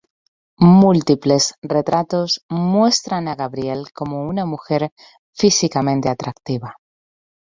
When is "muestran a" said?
2.49-3.35